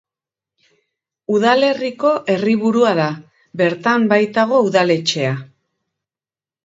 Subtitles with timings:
[1.33, 3.07] Udalerriko herriburua da,
[3.63, 5.39] bertan baitago udaletxea.